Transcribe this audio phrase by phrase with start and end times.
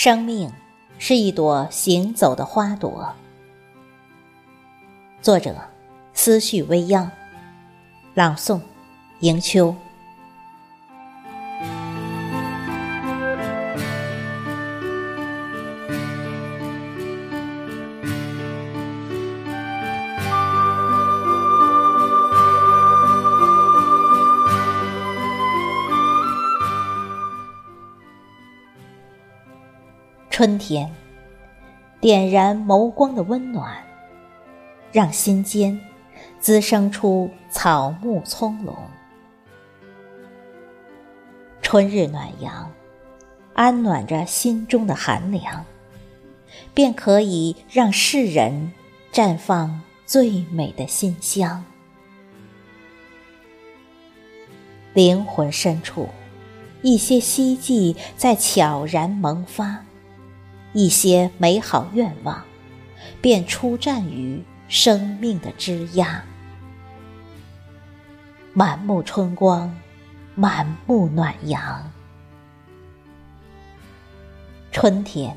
[0.00, 0.48] 生命
[1.00, 3.12] 是一朵行走的花朵。
[5.20, 5.56] 作者：
[6.14, 7.10] 思绪未央，
[8.14, 8.60] 朗诵：
[9.22, 9.74] 迎秋。
[30.38, 30.88] 春天，
[32.00, 33.76] 点燃眸光的温暖，
[34.92, 35.80] 让心间
[36.38, 38.72] 滋生出草木葱茏。
[41.60, 42.70] 春日暖阳，
[43.52, 45.64] 安暖着心中的寒凉，
[46.72, 48.72] 便可以让世人
[49.12, 51.64] 绽放最美的馨香。
[54.94, 56.08] 灵魂深处，
[56.82, 59.84] 一些希冀在悄然萌发。
[60.78, 62.40] 一些美好愿望，
[63.20, 66.22] 便出战于生命的枝桠。
[68.52, 69.76] 满目春光，
[70.36, 71.90] 满目暖阳。
[74.70, 75.36] 春天，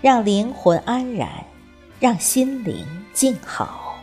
[0.00, 1.44] 让灵魂安然，
[1.98, 3.98] 让心灵静好。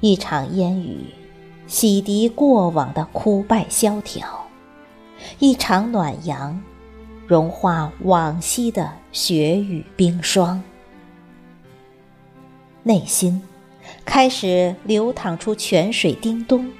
[0.00, 1.06] 一场烟雨，
[1.68, 4.26] 洗涤过往的枯败萧条；
[5.38, 6.60] 一场暖阳。
[7.32, 10.62] 融化往昔的雪雨冰霜，
[12.82, 13.40] 内心
[14.04, 16.70] 开始流淌出泉水叮咚，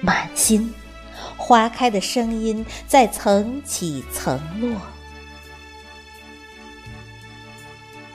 [0.00, 0.72] 满心
[1.36, 4.74] 花开的声音在层起层落。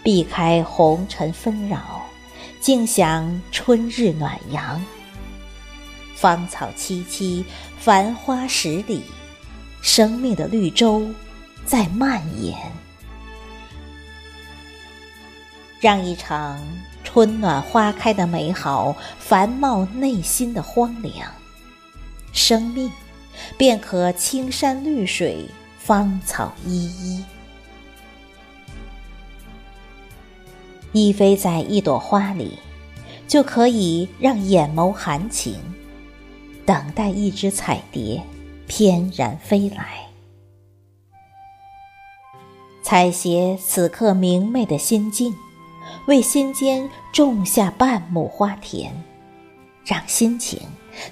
[0.01, 2.09] 避开红尘纷扰，
[2.59, 4.83] 静享春日暖阳。
[6.15, 7.45] 芳草萋萋，
[7.77, 9.03] 繁花十里，
[9.83, 11.07] 生命的绿洲。
[11.65, 12.57] 在蔓延，
[15.79, 16.61] 让一场
[17.03, 21.31] 春暖花开的美好繁茂内心的荒凉，
[22.31, 22.91] 生命
[23.57, 25.47] 便可青山绿水，
[25.79, 27.25] 芳草依依。
[30.91, 32.59] 依偎在一朵花里，
[33.27, 35.59] 就可以让眼眸含情，
[36.65, 38.21] 等待一只彩蝶
[38.67, 40.12] 翩然飞来。
[42.93, 45.35] 采撷此刻明媚的心境，
[46.05, 48.93] 为心间种下半亩花田，
[49.83, 50.61] 让心情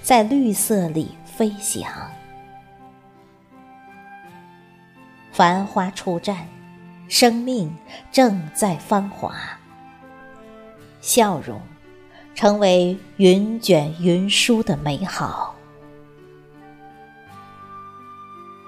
[0.00, 1.90] 在绿色里飞翔。
[5.32, 6.36] 繁花初绽，
[7.08, 7.76] 生命
[8.12, 9.34] 正在芳华。
[11.00, 11.60] 笑容，
[12.32, 15.56] 成为云卷云舒的美好。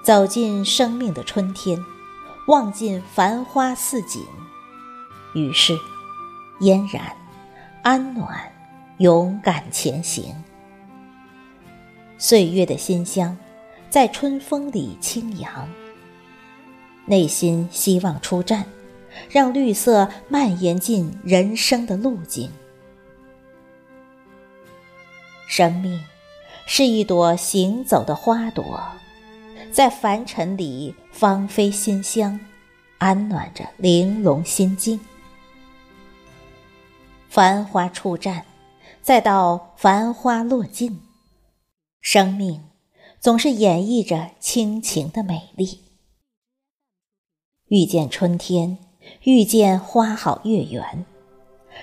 [0.03, 1.81] 走进生命的春天。
[2.47, 4.23] 望尽繁花似锦，
[5.33, 5.75] 于是
[6.59, 7.15] 嫣然、
[7.81, 8.51] 安暖、
[8.99, 10.35] 勇敢前行。
[12.17, 13.35] 岁月的馨香
[13.89, 15.67] 在春风里轻扬，
[17.05, 18.63] 内心希望出战，
[19.29, 22.51] 让绿色蔓延进人生的路径。
[25.47, 26.03] 生命
[26.65, 28.79] 是一朵行走的花朵。
[29.75, 32.39] 在凡尘里芳菲馨香，
[32.97, 34.97] 安暖着玲珑心境。
[37.27, 38.41] 繁花初绽，
[39.01, 41.01] 再到繁花落尽，
[41.99, 42.63] 生命
[43.19, 45.81] 总是演绎着亲情的美丽。
[47.67, 48.77] 遇见春天，
[49.23, 51.05] 遇见花好月圆，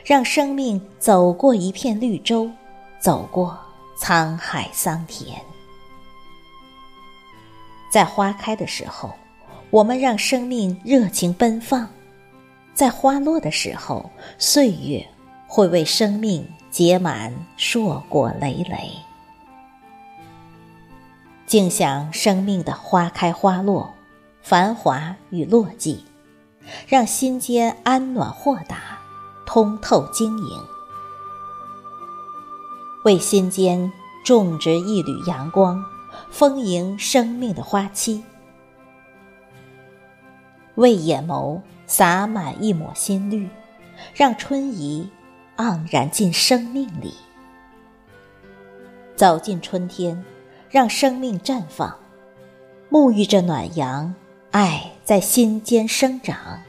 [0.02, 2.50] 让生命走过一片绿洲，
[2.98, 3.58] 走过
[3.98, 5.38] 沧海桑田。
[7.92, 9.12] 在花开的时候，
[9.68, 11.84] 我们让生命热情奔放；
[12.72, 15.06] 在花落的时候，岁月
[15.46, 18.90] 会为生命结满硕果累累。
[21.46, 23.92] 静享生命的花开花落、
[24.40, 25.98] 繁华与落寂，
[26.88, 28.98] 让心间安暖豁达、
[29.44, 30.58] 通透晶莹，
[33.04, 33.92] 为心间
[34.24, 35.84] 种植一缕阳光。
[36.32, 38.24] 丰盈生命的花期，
[40.76, 43.46] 为眼眸洒满一抹新绿，
[44.14, 45.10] 让春意
[45.58, 47.12] 盎然进生命里。
[49.14, 50.24] 走进春天，
[50.70, 51.94] 让生命绽放，
[52.90, 54.14] 沐浴着暖阳，
[54.52, 56.62] 爱在心间生长，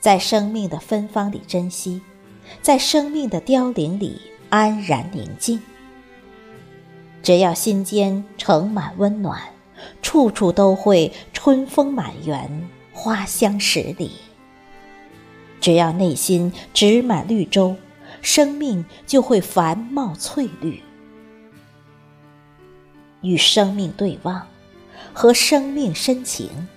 [0.00, 2.02] 在生命的芬芳里珍惜，
[2.60, 4.20] 在生命的凋零里
[4.50, 5.62] 安然宁静。
[7.22, 9.40] 只要心间盛满温暖，
[10.02, 14.10] 处处都会春风满园，花香十里。
[15.60, 17.76] 只要内心植满绿洲，
[18.20, 20.82] 生命就会繁茂翠绿。
[23.20, 24.48] 与生命对望，
[25.12, 26.68] 和生命深情，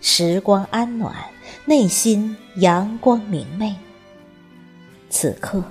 [0.00, 1.14] 时光安暖，
[1.64, 3.76] 内心阳光明媚。
[5.08, 5.62] 此刻，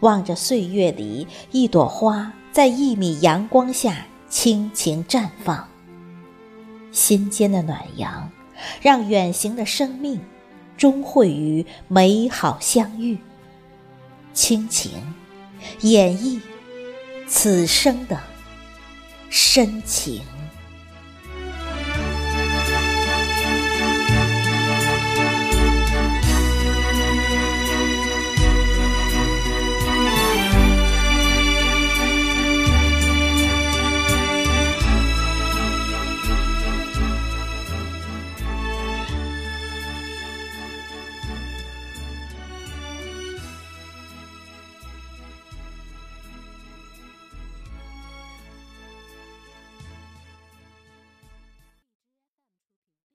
[0.00, 5.68] 望着岁月里一朵花在一米阳光下倾情绽放，
[6.90, 8.30] 心间的暖阳，
[8.80, 10.18] 让远行的生命
[10.74, 13.18] 终会与美好相遇。
[14.32, 14.90] 亲情
[15.82, 16.40] 演绎
[17.28, 18.18] 此生的
[19.28, 20.22] 深情。